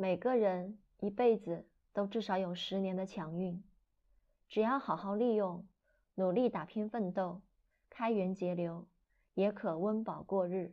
[0.00, 3.60] 每个人一辈子都至少有十年的强运。
[4.48, 5.66] 只要好好利用
[6.14, 7.42] 努力打拼奋斗
[7.90, 8.86] 开源节流
[9.34, 10.72] 也可温饱过日。